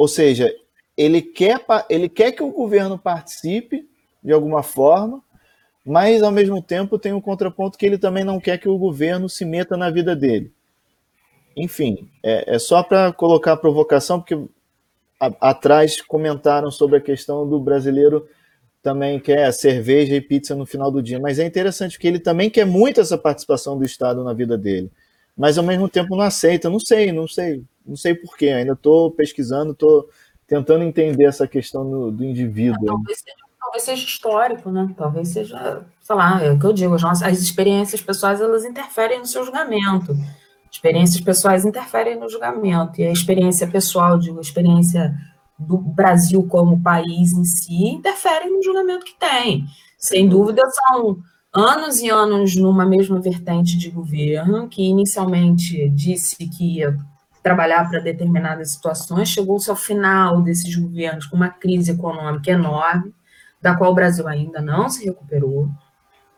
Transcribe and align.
Ou 0.00 0.08
seja, 0.08 0.50
ele 0.96 1.20
quer, 1.20 1.62
ele 1.90 2.08
quer 2.08 2.32
que 2.32 2.42
o 2.42 2.50
governo 2.50 2.98
participe 2.98 3.86
de 4.24 4.32
alguma 4.32 4.62
forma, 4.62 5.22
mas 5.84 6.22
ao 6.22 6.32
mesmo 6.32 6.62
tempo 6.62 6.98
tem 6.98 7.12
um 7.12 7.20
contraponto 7.20 7.76
que 7.76 7.84
ele 7.84 7.98
também 7.98 8.24
não 8.24 8.40
quer 8.40 8.56
que 8.56 8.66
o 8.66 8.78
governo 8.78 9.28
se 9.28 9.44
meta 9.44 9.76
na 9.76 9.90
vida 9.90 10.16
dele. 10.16 10.54
Enfim, 11.54 12.08
é, 12.22 12.54
é 12.54 12.58
só 12.58 12.82
para 12.82 13.12
colocar 13.12 13.52
a 13.52 13.56
provocação, 13.58 14.20
porque 14.20 14.42
a, 15.20 15.50
atrás 15.50 16.00
comentaram 16.00 16.70
sobre 16.70 16.96
a 16.96 17.02
questão 17.02 17.46
do 17.46 17.60
brasileiro 17.60 18.26
também 18.82 19.20
quer 19.20 19.52
cerveja 19.52 20.14
e 20.14 20.20
pizza 20.22 20.54
no 20.54 20.64
final 20.64 20.90
do 20.90 21.02
dia, 21.02 21.20
mas 21.20 21.38
é 21.38 21.44
interessante 21.44 21.98
que 21.98 22.08
ele 22.08 22.18
também 22.18 22.48
quer 22.48 22.64
muito 22.64 23.02
essa 23.02 23.18
participação 23.18 23.76
do 23.76 23.84
Estado 23.84 24.24
na 24.24 24.32
vida 24.32 24.56
dele, 24.56 24.90
mas 25.40 25.56
ao 25.56 25.64
mesmo 25.64 25.88
tempo 25.88 26.14
não 26.14 26.22
aceita, 26.22 26.68
não 26.68 26.78
sei, 26.78 27.10
não 27.10 27.26
sei, 27.26 27.64
não 27.86 27.96
sei 27.96 28.14
porquê, 28.14 28.50
ainda 28.50 28.74
estou 28.74 29.10
pesquisando, 29.10 29.72
estou 29.72 30.06
tentando 30.46 30.84
entender 30.84 31.24
essa 31.24 31.48
questão 31.48 31.90
do, 31.90 32.10
do 32.10 32.22
indivíduo. 32.22 32.84
É, 32.84 32.86
talvez, 32.88 33.18
seja, 33.20 33.36
talvez, 33.58 33.82
seja, 33.84 34.04
histórico, 34.04 34.70
né? 34.70 34.94
Talvez 34.98 35.28
seja, 35.28 35.82
sei 36.02 36.14
lá, 36.14 36.44
é 36.44 36.52
o 36.52 36.58
que 36.58 36.66
eu 36.66 36.74
digo, 36.74 36.94
as, 36.94 37.00
nossas, 37.00 37.26
as 37.26 37.38
experiências 37.38 38.02
pessoais 38.02 38.38
elas 38.38 38.66
interferem 38.66 39.18
no 39.18 39.24
seu 39.24 39.42
julgamento. 39.42 40.14
Experiências 40.70 41.22
pessoais 41.22 41.64
interferem 41.64 42.20
no 42.20 42.28
julgamento, 42.28 43.00
e 43.00 43.06
a 43.06 43.10
experiência 43.10 43.66
pessoal, 43.66 44.18
digo, 44.18 44.36
a 44.36 44.42
experiência 44.42 45.16
do 45.58 45.78
Brasil 45.78 46.46
como 46.50 46.82
país 46.82 47.32
em 47.32 47.44
si, 47.44 47.86
interfere 47.86 48.50
no 48.50 48.62
julgamento 48.62 49.06
que 49.06 49.18
tem. 49.18 49.64
Sem 49.96 50.28
dúvida, 50.28 50.62
são 50.68 51.18
anos 51.52 52.00
e 52.00 52.08
anos 52.08 52.56
numa 52.56 52.86
mesma 52.86 53.20
vertente 53.20 53.76
de 53.76 53.90
governo, 53.90 54.68
que 54.68 54.82
inicialmente 54.82 55.88
disse 55.90 56.48
que 56.48 56.78
ia 56.78 56.96
trabalhar 57.42 57.88
para 57.88 58.00
determinadas 58.00 58.72
situações, 58.72 59.28
chegou-se 59.28 59.70
ao 59.70 59.76
final 59.76 60.42
desses 60.42 60.74
governos 60.76 61.26
com 61.26 61.36
uma 61.36 61.48
crise 61.48 61.92
econômica 61.92 62.50
enorme, 62.50 63.14
da 63.60 63.74
qual 63.76 63.92
o 63.92 63.94
Brasil 63.94 64.28
ainda 64.28 64.60
não 64.60 64.88
se 64.88 65.04
recuperou 65.04 65.68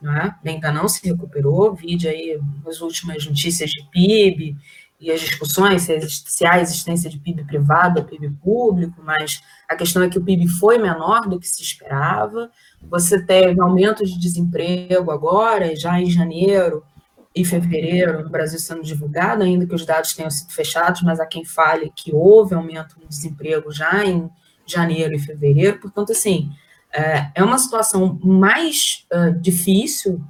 né? 0.02 0.34
ainda 0.44 0.72
não 0.72 0.88
se 0.88 1.06
recuperou, 1.06 1.72
vide 1.74 2.08
aí 2.08 2.38
as 2.66 2.80
últimas 2.80 3.24
notícias 3.24 3.70
de 3.70 3.88
PIB 3.91 4.56
e 5.03 5.11
as 5.11 5.20
discussões 5.20 5.83
se 5.83 6.47
há 6.47 6.61
existência 6.61 7.11
de 7.11 7.19
PIB 7.19 7.42
privado 7.42 7.98
ou 7.98 8.06
PIB 8.06 8.31
público, 8.41 9.03
mas 9.05 9.42
a 9.69 9.75
questão 9.75 10.00
é 10.00 10.09
que 10.09 10.17
o 10.17 10.22
PIB 10.22 10.47
foi 10.47 10.78
menor 10.78 11.28
do 11.28 11.41
que 11.41 11.48
se 11.48 11.61
esperava, 11.61 12.48
você 12.81 13.20
teve 13.20 13.61
aumento 13.61 14.05
de 14.06 14.17
desemprego 14.17 15.11
agora, 15.11 15.75
já 15.75 16.00
em 16.00 16.09
janeiro 16.09 16.84
e 17.34 17.44
fevereiro, 17.44 18.22
no 18.22 18.31
Brasil 18.31 18.61
sendo 18.61 18.84
divulgado, 18.84 19.42
ainda 19.42 19.67
que 19.67 19.75
os 19.75 19.84
dados 19.84 20.14
tenham 20.14 20.31
sido 20.31 20.53
fechados, 20.53 21.03
mas 21.03 21.19
há 21.19 21.27
quem 21.27 21.44
fale 21.44 21.92
que 21.97 22.14
houve 22.14 22.55
aumento 22.55 22.97
no 23.00 23.09
desemprego 23.09 23.72
já 23.72 24.05
em 24.05 24.31
janeiro 24.64 25.16
e 25.16 25.19
fevereiro, 25.19 25.81
portanto, 25.81 26.12
assim, 26.12 26.48
é, 26.92 27.28
é 27.34 27.42
uma 27.42 27.59
situação 27.59 28.20
mais 28.22 29.05
difícil 29.41 30.22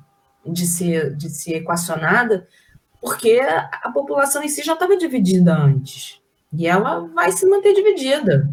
de 0.46 0.66
ser, 0.66 1.14
de 1.14 1.28
ser 1.28 1.56
equacionada, 1.56 2.48
porque 3.02 3.40
a 3.40 3.90
população 3.92 4.42
em 4.42 4.48
si 4.48 4.62
já 4.62 4.74
estava 4.74 4.96
dividida 4.96 5.52
antes, 5.52 6.20
e 6.52 6.68
ela 6.68 7.00
vai 7.08 7.32
se 7.32 7.44
manter 7.44 7.74
dividida. 7.74 8.48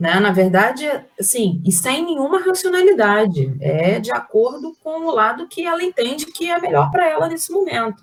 Né? 0.00 0.18
Na 0.18 0.32
verdade, 0.32 0.88
assim, 1.20 1.60
e 1.64 1.70
sem 1.70 2.04
nenhuma 2.04 2.40
racionalidade, 2.40 3.54
é 3.60 4.00
de 4.00 4.10
acordo 4.10 4.74
com 4.82 5.06
o 5.06 5.14
lado 5.14 5.46
que 5.46 5.66
ela 5.66 5.84
entende 5.84 6.26
que 6.26 6.50
é 6.50 6.58
melhor 6.58 6.90
para 6.90 7.06
ela 7.06 7.28
nesse 7.28 7.52
momento. 7.52 8.02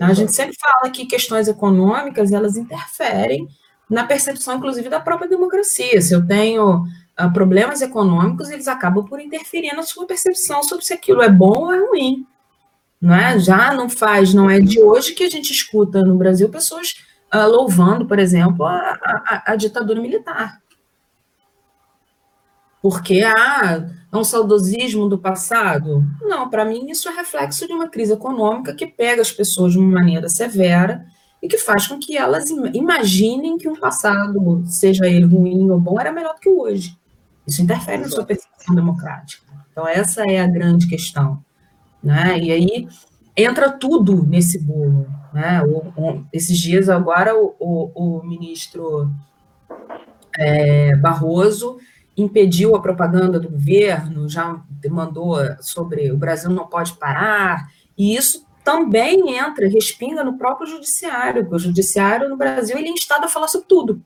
A 0.00 0.12
gente 0.12 0.32
sempre 0.32 0.56
fala 0.60 0.90
que 0.90 1.06
questões 1.06 1.46
econômicas, 1.48 2.32
elas 2.32 2.56
interferem 2.56 3.48
na 3.88 4.04
percepção, 4.04 4.56
inclusive, 4.56 4.88
da 4.88 5.00
própria 5.00 5.28
democracia. 5.28 6.00
Se 6.02 6.12
eu 6.12 6.26
tenho 6.26 6.84
problemas 7.32 7.82
econômicos, 7.82 8.50
eles 8.50 8.66
acabam 8.68 9.06
por 9.06 9.20
interferir 9.20 9.74
na 9.74 9.82
sua 9.82 10.06
percepção 10.06 10.62
sobre 10.62 10.84
se 10.84 10.92
aquilo 10.92 11.22
é 11.22 11.28
bom 11.28 11.66
ou 11.66 11.72
é 11.72 11.78
ruim. 11.78 12.26
Não 13.00 13.14
é? 13.14 13.38
Já 13.38 13.72
não 13.72 13.88
faz, 13.88 14.34
não 14.34 14.50
é 14.50 14.60
de 14.60 14.80
hoje 14.80 15.14
que 15.14 15.24
a 15.24 15.30
gente 15.30 15.50
escuta 15.50 16.02
no 16.02 16.16
Brasil 16.16 16.48
pessoas 16.50 16.94
uh, 17.34 17.48
louvando, 17.48 18.06
por 18.06 18.18
exemplo, 18.18 18.66
a, 18.66 18.98
a, 19.02 19.42
a, 19.52 19.56
ditadura 19.56 20.00
militar. 20.00 20.60
Porque 22.82 23.22
ah, 23.22 23.86
é 24.12 24.16
um 24.16 24.24
saudosismo 24.24 25.08
do 25.08 25.18
passado? 25.18 26.04
Não, 26.20 26.48
para 26.48 26.64
mim 26.64 26.90
isso 26.90 27.08
é 27.08 27.12
reflexo 27.14 27.66
de 27.66 27.72
uma 27.72 27.88
crise 27.88 28.12
econômica 28.12 28.74
que 28.74 28.86
pega 28.86 29.22
as 29.22 29.32
pessoas 29.32 29.72
de 29.72 29.78
uma 29.78 30.00
maneira 30.00 30.28
severa 30.28 31.06
e 31.42 31.48
que 31.48 31.58
faz 31.58 31.86
com 31.86 31.98
que 31.98 32.16
elas 32.16 32.50
imaginem 32.50 33.56
que 33.56 33.68
um 33.68 33.78
passado, 33.78 34.62
seja 34.66 35.06
ele 35.06 35.24
ruim 35.24 35.70
ou 35.70 35.80
bom, 35.80 35.98
era 35.98 36.12
melhor 36.12 36.34
do 36.34 36.40
que 36.40 36.48
o 36.48 36.60
hoje. 36.60 36.98
Isso 37.46 37.62
interfere 37.62 38.02
na 38.02 38.08
sua 38.08 38.24
percepção 38.24 38.74
democrática. 38.74 39.44
Então, 39.72 39.86
essa 39.88 40.22
é 40.24 40.40
a 40.40 40.46
grande 40.46 40.86
questão. 40.86 41.42
Né? 42.02 42.38
E 42.38 42.52
aí 42.52 42.88
entra 43.36 43.70
tudo 43.70 44.24
nesse 44.24 44.58
bolo. 44.58 45.06
Né? 45.32 45.62
O, 45.62 45.92
o, 45.96 46.24
esses 46.32 46.58
dias, 46.58 46.88
agora, 46.88 47.34
o, 47.36 47.90
o 47.94 48.22
ministro 48.22 49.10
é, 50.38 50.96
Barroso 50.96 51.78
impediu 52.16 52.74
a 52.74 52.82
propaganda 52.82 53.38
do 53.38 53.48
governo, 53.48 54.28
já 54.28 54.60
mandou 54.88 55.36
sobre 55.60 56.10
o 56.10 56.16
Brasil 56.16 56.50
não 56.50 56.66
pode 56.66 56.94
parar, 56.94 57.68
e 57.96 58.14
isso 58.14 58.46
também 58.64 59.36
entra, 59.36 59.68
respinga 59.68 60.22
no 60.22 60.36
próprio 60.36 60.66
judiciário, 60.66 61.42
porque 61.42 61.56
o 61.56 61.58
judiciário 61.58 62.28
no 62.28 62.36
Brasil 62.36 62.76
ele 62.76 62.88
é 62.88 62.92
instado 62.92 63.24
a 63.24 63.28
falar 63.28 63.48
sobre 63.48 63.66
tudo. 63.66 64.02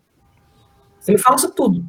Ele 1.07 1.19
fala 1.19 1.39
sobre 1.39 1.57
tudo. 1.57 1.85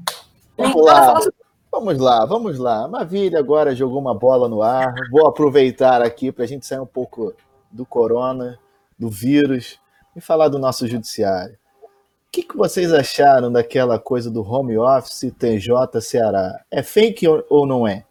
Ele 0.58 0.68
é 0.68 0.72
instado 0.72 0.90
a 0.90 1.06
falar 1.06 1.22
sobre 1.22 1.45
Vamos 1.76 2.00
lá, 2.00 2.26
vamos 2.26 2.58
lá. 2.58 2.88
Maravilha 2.88 3.38
agora 3.38 3.76
jogou 3.76 4.00
uma 4.00 4.16
bola 4.16 4.48
no 4.48 4.62
ar. 4.62 4.94
Vou 5.12 5.28
aproveitar 5.28 6.02
aqui 6.02 6.32
para 6.32 6.46
a 6.46 6.48
gente 6.48 6.66
sair 6.66 6.80
um 6.80 6.86
pouco 6.86 7.36
do 7.70 7.86
corona, 7.86 8.58
do 8.98 9.10
vírus 9.10 9.78
e 10.16 10.22
falar 10.22 10.48
do 10.48 10.58
nosso 10.58 10.88
judiciário. 10.88 11.58
O 11.84 12.32
que, 12.32 12.44
que 12.44 12.56
vocês 12.56 12.94
acharam 12.94 13.52
daquela 13.52 14.00
coisa 14.00 14.32
do 14.32 14.42
home 14.42 14.78
office 14.78 15.34
TJ 15.38 16.00
Ceará? 16.00 16.64
É 16.72 16.82
fake 16.82 17.28
ou 17.50 17.68
não 17.68 17.86
é? 17.86 18.06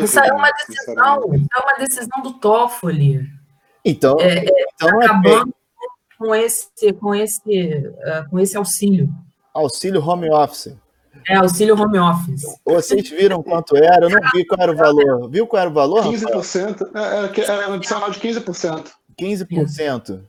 Isso 0.00 0.20
é 0.20 0.32
uma 0.32 0.52
decisão, 0.52 0.96
é 0.96 1.60
uma 1.60 1.74
decisão 1.76 2.22
do 2.22 2.34
Toffoli. 2.34 3.28
Então, 3.84 4.16
é, 4.20 4.38
é 4.38 4.44
então 4.74 5.02
é 5.02 5.06
acabando 5.06 5.48
é 5.48 6.16
com 6.16 6.32
esse, 6.36 6.92
com 7.00 7.12
esse, 7.12 7.78
uh, 7.78 8.30
com 8.30 8.38
esse 8.38 8.56
auxílio. 8.56 9.12
Auxílio 9.52 10.00
home 10.00 10.30
office. 10.30 10.78
É, 11.28 11.36
auxílio 11.36 11.80
home 11.80 11.98
office. 11.98 12.42
Vocês 12.64 13.08
viram 13.08 13.42
quanto 13.42 13.76
era? 13.76 14.06
Eu 14.06 14.10
não 14.10 14.20
vi 14.32 14.44
qual 14.44 14.60
era 14.60 14.72
o 14.72 14.76
valor. 14.76 15.30
Viu 15.30 15.46
qual 15.46 15.60
era 15.60 15.70
o 15.70 15.72
valor? 15.72 16.04
15%. 16.04 16.90
É, 16.94 17.40
é, 17.40 17.64
é 17.64 17.68
um 17.68 17.74
adicional 17.74 18.10
de 18.10 18.18
15%. 18.18 18.86
15%. 19.18 20.22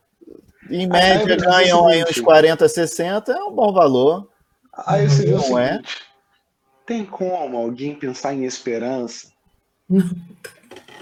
Em 0.69 0.87
média, 0.87 1.35
ganham 1.35 1.87
aí 1.87 2.03
uns 2.03 2.19
40, 2.19 2.67
60, 2.67 3.31
é 3.31 3.43
um 3.43 3.51
bom 3.51 3.73
valor. 3.73 4.29
Aí 4.85 5.09
você 5.09 5.25
viu 5.25 5.37
não 5.37 5.59
é? 5.59 5.81
Tem 6.85 7.05
como 7.05 7.57
alguém 7.57 7.95
pensar 7.95 8.33
em 8.33 8.45
esperança? 8.45 9.27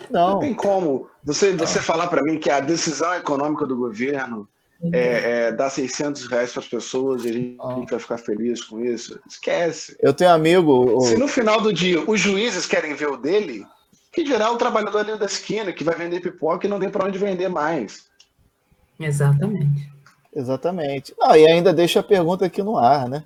Não. 0.10 0.34
Não 0.34 0.40
tem 0.40 0.54
como 0.54 1.08
você, 1.24 1.56
você 1.56 1.80
falar 1.80 2.08
para 2.08 2.24
mim 2.24 2.40
que 2.40 2.50
a 2.50 2.60
decisão 2.60 3.14
econômica 3.14 3.66
do 3.66 3.76
governo 3.76 4.48
é, 4.94 5.48
é, 5.48 5.52
dar 5.52 5.70
600 5.70 6.28
reais 6.28 6.52
para 6.52 6.62
as 6.62 6.68
pessoas 6.68 7.26
e 7.26 7.30
a 7.30 7.34
gente, 7.34 7.58
ah. 7.60 7.76
vai 7.90 8.00
ficar 8.00 8.18
feliz 8.18 8.64
com 8.64 8.84
isso. 8.84 9.20
Esquece. 9.28 9.98
Eu 10.00 10.14
tenho 10.14 10.32
amigo. 10.32 11.02
Se 11.02 11.18
no 11.18 11.28
final 11.28 11.60
do 11.60 11.74
dia 11.74 12.02
os 12.10 12.20
juízes 12.20 12.66
querem 12.66 12.94
ver 12.96 13.10
o 13.10 13.18
dele, 13.18 13.66
que 14.12 14.24
dirá 14.24 14.52
o 14.52 14.58
trabalhador 14.58 15.00
ali 15.00 15.20
da 15.20 15.26
esquina 15.26 15.74
que 15.74 15.84
vai 15.84 15.96
vender 15.96 16.22
pipoca 16.22 16.66
e 16.66 16.70
não 16.70 16.80
tem 16.80 16.90
para 16.90 17.06
onde 17.06 17.20
vender 17.20 17.50
mais. 17.50 18.06
Exatamente. 18.98 19.90
Exatamente. 20.34 21.14
Ah, 21.22 21.38
e 21.38 21.46
ainda 21.46 21.74
deixa 21.74 22.00
a 22.00 22.04
pergunta 22.04 22.46
aqui 22.46 22.64
no 22.64 22.78
ar, 22.78 23.10
né? 23.10 23.26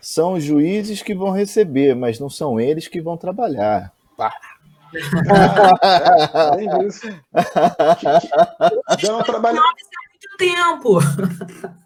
São 0.00 0.34
os 0.34 0.44
juízes 0.44 1.00
que 1.00 1.14
vão 1.14 1.30
receber, 1.30 1.94
mas 1.94 2.18
não 2.18 2.28
são 2.28 2.60
eles 2.60 2.88
que 2.88 3.00
vão 3.00 3.16
trabalhar. 3.16 3.92
Pá. 4.16 4.32
Ah, 5.82 6.56
é, 6.58 6.64
é 6.66 6.86
isso. 6.86 7.06
Já 8.98 9.12
não 9.12 9.22
trabalha 9.22 9.60
tempo. 10.42 10.98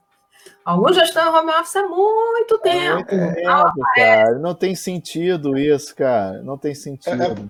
Alguns 0.64 0.96
já 0.96 1.04
estão 1.04 1.32
em 1.32 1.38
home 1.38 1.52
office 1.52 1.76
há 1.76 1.88
muito 1.88 2.58
tempo. 2.58 3.14
É, 3.14 3.42
é, 3.42 3.46
ah, 3.46 3.72
cara, 3.94 4.38
não 4.40 4.52
tem 4.52 4.74
sentido 4.74 5.56
isso, 5.56 5.94
cara. 5.94 6.42
Não 6.42 6.58
tem 6.58 6.74
sentido. 6.74 7.48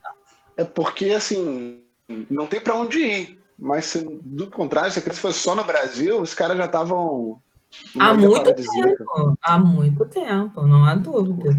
É, 0.54 0.62
é 0.62 0.64
porque, 0.64 1.06
assim, 1.06 1.80
não 2.28 2.46
tem 2.46 2.60
para 2.60 2.74
onde 2.74 2.98
ir. 2.98 3.38
Mas, 3.58 3.86
se, 3.86 4.06
do 4.22 4.50
contrário, 4.50 4.90
se 4.90 5.00
fosse 5.00 5.38
só 5.38 5.54
no 5.54 5.64
Brasil, 5.64 6.20
os 6.20 6.34
caras 6.34 6.58
já 6.58 6.66
estavam. 6.66 7.40
Há 7.98 8.12
muito 8.12 8.54
tempo. 8.54 9.38
Há 9.40 9.58
muito 9.58 10.04
tempo, 10.04 10.66
não 10.66 10.84
há 10.84 10.94
dúvida. 10.94 11.56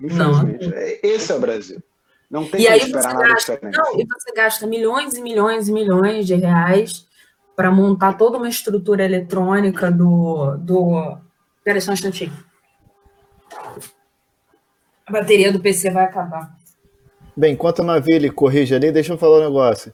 Infelizmente. 0.00 0.68
Não. 0.68 0.72
Esse 1.02 1.32
é 1.32 1.34
o 1.34 1.40
Brasil. 1.40 1.82
Não 2.30 2.44
tem 2.44 2.60
e 2.60 2.68
aí 2.68 2.78
esperar 2.78 3.14
nada 3.14 3.28
gasta, 3.28 3.54
diferente. 3.54 3.78
Não, 3.78 4.00
e 4.00 4.06
você 4.06 4.32
gasta 4.32 4.66
milhões 4.66 5.14
e 5.14 5.22
milhões 5.22 5.68
e 5.68 5.72
milhões 5.72 6.26
de 6.26 6.34
reais 6.34 7.07
para 7.58 7.72
montar 7.72 8.12
toda 8.12 8.38
uma 8.38 8.48
estrutura 8.48 9.04
eletrônica 9.04 9.90
do. 9.90 10.56
do... 10.58 11.18
Peraí, 11.64 11.80
só 11.80 11.90
um 11.90 11.94
instantinho. 11.94 12.32
A 15.04 15.10
bateria 15.10 15.50
do 15.50 15.58
PC 15.58 15.90
vai 15.90 16.04
acabar. 16.04 16.56
Bem, 17.36 17.54
enquanto 17.54 17.80
a 17.80 17.84
Mavile 17.84 18.30
corrige 18.30 18.76
ali, 18.76 18.92
deixa 18.92 19.12
eu 19.12 19.18
falar 19.18 19.38
um 19.38 19.48
negócio. 19.48 19.92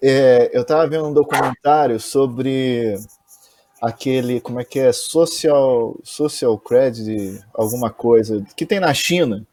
É, 0.00 0.48
eu 0.52 0.62
estava 0.62 0.86
vendo 0.86 1.08
um 1.08 1.12
documentário 1.12 1.98
sobre 1.98 2.94
aquele, 3.82 4.40
como 4.40 4.60
é 4.60 4.64
que 4.64 4.78
é, 4.78 4.92
social, 4.92 5.98
social 6.04 6.56
credit, 6.56 7.40
alguma 7.52 7.90
coisa, 7.90 8.46
que 8.56 8.64
tem 8.64 8.78
na 8.78 8.94
China, 8.94 9.44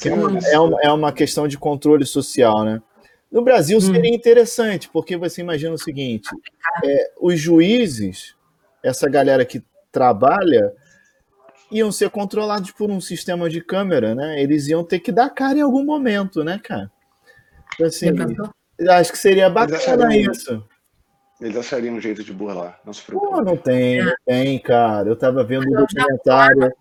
que 0.00 0.08
é, 0.08 0.14
uma, 0.14 0.38
é, 0.38 0.60
uma, 0.60 0.80
é 0.82 0.92
uma 0.92 1.12
questão 1.12 1.48
de 1.48 1.58
controle 1.58 2.06
social, 2.06 2.64
né? 2.64 2.80
No 3.30 3.42
Brasil 3.42 3.76
hum. 3.78 3.80
seria 3.80 4.14
interessante, 4.14 4.88
porque 4.88 5.16
você 5.16 5.42
imagina 5.42 5.74
o 5.74 5.78
seguinte: 5.78 6.28
é, 6.84 7.12
os 7.20 7.38
juízes, 7.38 8.34
essa 8.82 9.08
galera 9.08 9.44
que 9.44 9.62
trabalha, 9.90 10.72
iam 11.70 11.92
ser 11.92 12.10
controlados 12.10 12.70
por 12.70 12.90
um 12.90 13.00
sistema 13.00 13.48
de 13.48 13.60
câmera, 13.60 14.14
né? 14.14 14.42
Eles 14.42 14.68
iam 14.68 14.84
ter 14.84 15.00
que 15.00 15.12
dar 15.12 15.30
cara 15.30 15.58
em 15.58 15.62
algum 15.62 15.84
momento, 15.84 16.42
né, 16.42 16.60
cara? 16.62 16.90
Então, 17.74 17.86
assim, 17.86 18.08
acho 18.88 19.12
que 19.12 19.18
seria 19.18 19.50
bacana 19.50 20.14
eles 20.14 20.38
isso. 20.38 20.64
Eles 21.40 21.56
achariam 21.56 21.94
um 21.94 22.00
jeito 22.00 22.24
de 22.24 22.32
burlar, 22.32 22.80
não 22.84 22.92
se 22.92 23.02
preocupe. 23.02 23.32
Pô, 23.32 23.42
não 23.42 23.56
tem, 23.56 24.04
não 24.04 24.14
tem, 24.26 24.58
cara. 24.58 25.08
Eu 25.08 25.14
tava 25.14 25.44
vendo 25.44 25.68
um 25.68 25.86
documentário. 25.86 26.72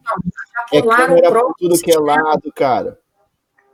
É 0.73 0.81
câmera 0.81 1.31
por 1.31 1.53
tudo 1.59 1.79
que 1.79 1.91
é 1.91 1.99
lado, 1.99 2.51
cara. 2.55 2.97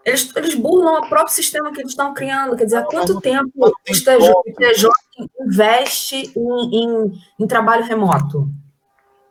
Eles, 0.05 0.35
eles 0.35 0.55
burlam 0.55 1.01
o 1.01 1.07
próprio 1.07 1.33
sistema 1.33 1.71
que 1.71 1.79
eles 1.79 1.91
estão 1.91 2.13
criando. 2.13 2.55
Quer 2.57 2.65
dizer, 2.65 2.77
há 2.77 2.83
quanto 2.83 3.21
tempo 3.21 3.51
o 3.55 3.71
TJ 3.85 4.89
investe 5.39 6.33
em, 6.35 6.75
em, 6.75 7.21
em 7.39 7.47
trabalho 7.47 7.85
remoto? 7.85 8.49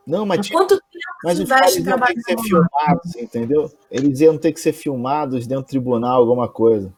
Não, 0.05 0.25
mas, 0.25 0.49
quanto 0.49 0.75
tempo 0.75 1.03
mas 1.23 1.39
os 1.39 1.47
caras 1.47 1.75
iam 1.75 1.97
ter 1.97 2.13
que 2.13 2.21
ser 2.21 2.37
filmados, 2.39 3.15
entendeu? 3.15 3.71
Eles 3.89 4.19
iam 4.19 4.37
ter 4.37 4.51
que 4.51 4.59
ser 4.59 4.73
filmados 4.73 5.47
dentro 5.47 5.63
do 5.63 5.69
tribunal, 5.69 6.19
alguma 6.19 6.49
coisa. 6.49 6.91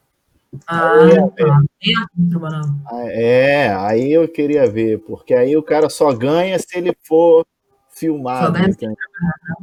Ah, 0.65 0.95
tá. 1.35 1.61
dentro 1.83 2.09
do 2.15 2.29
tribunal. 2.29 2.63
Ah, 2.87 3.05
é, 3.07 3.75
aí 3.75 4.11
eu 4.11 4.27
queria 4.27 4.67
ver, 4.69 4.99
porque 4.99 5.33
aí 5.33 5.55
o 5.55 5.61
cara 5.61 5.89
só 5.89 6.11
ganha 6.13 6.57
se 6.57 6.77
ele 6.77 6.95
for 7.03 7.45
filmado. 7.95 8.57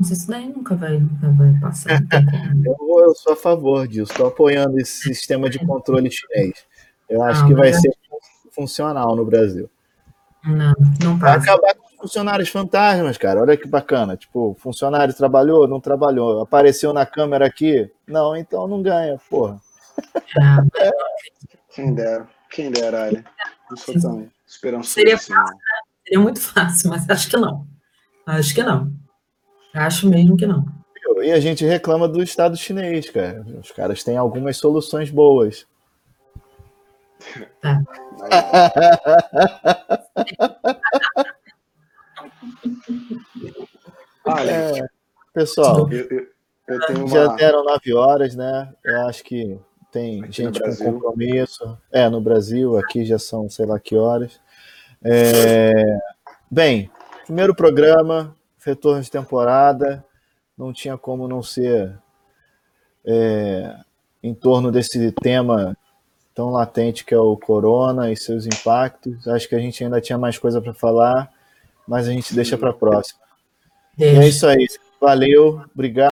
Sei 0.02 0.16
se 0.16 0.26
daí 0.26 0.48
nunca 0.48 0.74
vai, 0.74 0.98
nunca 0.98 1.30
vai 1.30 1.54
passar. 1.60 2.00
eu, 2.64 3.00
eu, 3.00 3.14
sou 3.14 3.34
a 3.34 3.36
favor 3.36 3.86
disso, 3.86 4.10
estou 4.10 4.26
apoiando 4.26 4.78
esse 4.80 5.02
sistema 5.02 5.48
de 5.50 5.58
controle 5.64 6.10
chinês. 6.10 6.64
Eu 7.08 7.22
acho 7.22 7.46
que 7.46 7.54
vai 7.54 7.72
ser 7.72 7.90
funcional 8.50 9.14
no 9.14 9.24
Brasil. 9.24 9.68
Não, 10.44 10.72
não 11.04 11.18
passa. 11.18 11.38
Vai 11.38 11.54
acabar 11.54 11.74
com 11.74 11.98
funcionários 12.00 12.48
fantasmas, 12.48 13.18
cara. 13.18 13.40
Olha 13.40 13.56
que 13.56 13.68
bacana. 13.68 14.16
Tipo, 14.16 14.56
funcionário 14.58 15.14
trabalhou, 15.14 15.68
não 15.68 15.78
trabalhou. 15.78 16.40
Apareceu 16.40 16.92
na 16.92 17.04
câmera 17.04 17.46
aqui? 17.46 17.90
Não, 18.06 18.34
então 18.34 18.66
não 18.66 18.82
ganha, 18.82 19.20
porra. 19.28 19.60
É. 20.78 20.90
Quem 21.74 21.94
dera, 21.94 22.26
quem 22.50 22.70
dera, 22.70 23.04
Ali. 23.04 23.24
Não 23.70 23.76
sou 23.76 24.00
tão 24.00 24.30
esperançoso. 24.46 24.94
Seria, 24.94 25.14
assim, 25.14 25.32
fácil, 25.34 25.54
né? 25.54 25.62
Seria 26.04 26.20
muito 26.20 26.40
fácil, 26.40 26.90
mas 26.90 27.08
acho 27.08 27.30
que 27.30 27.36
não. 27.36 27.71
Acho 28.26 28.54
que 28.54 28.62
não. 28.62 28.92
Acho 29.74 30.08
mesmo 30.08 30.36
que 30.36 30.46
não. 30.46 30.64
E 31.22 31.30
a 31.30 31.40
gente 31.40 31.64
reclama 31.64 32.08
do 32.08 32.22
Estado 32.22 32.56
chinês, 32.56 33.10
cara. 33.10 33.44
Os 33.60 33.70
caras 33.70 34.02
têm 34.02 34.16
algumas 34.16 34.56
soluções 34.56 35.10
boas. 35.10 35.66
Tá. 37.60 37.80
Olha, 44.24 44.50
é, 44.50 44.86
pessoal, 45.34 45.90
eu, 45.90 46.08
eu, 46.08 46.28
eu 46.68 46.78
uma... 46.98 47.08
já 47.08 47.26
deram 47.34 47.64
nove 47.64 47.92
horas, 47.92 48.36
né? 48.36 48.72
Eu 48.84 49.06
acho 49.06 49.24
que 49.24 49.58
tem 49.90 50.22
aqui 50.22 50.32
gente 50.32 50.60
com 50.60 50.76
compromisso. 50.76 51.76
É, 51.90 52.08
no 52.08 52.20
Brasil, 52.20 52.78
aqui 52.78 53.04
já 53.04 53.18
são 53.18 53.50
sei 53.50 53.66
lá 53.66 53.78
que 53.78 53.96
horas. 53.96 54.40
É... 55.04 55.98
Bem, 56.50 56.90
primeiro 57.24 57.54
programa, 57.54 58.36
retorno 58.64 59.02
de 59.02 59.10
temporada, 59.10 60.04
não 60.56 60.72
tinha 60.72 60.96
como 60.96 61.26
não 61.26 61.42
ser 61.42 61.98
é, 63.04 63.76
em 64.22 64.34
torno 64.34 64.70
desse 64.70 65.10
tema 65.12 65.76
tão 66.34 66.50
latente 66.50 67.04
que 67.04 67.14
é 67.14 67.18
o 67.18 67.36
corona 67.36 68.10
e 68.10 68.16
seus 68.16 68.46
impactos. 68.46 69.26
Acho 69.28 69.48
que 69.48 69.54
a 69.54 69.58
gente 69.58 69.82
ainda 69.82 70.00
tinha 70.00 70.18
mais 70.18 70.38
coisa 70.38 70.60
para 70.60 70.72
falar, 70.72 71.30
mas 71.86 72.08
a 72.08 72.12
gente 72.12 72.34
deixa 72.34 72.56
para 72.56 72.70
a 72.70 72.74
próxima. 72.74 73.20
E 73.98 74.04
é 74.04 74.26
isso 74.26 74.46
aí. 74.46 74.66
Valeu, 75.00 75.62
obrigado. 75.74 76.10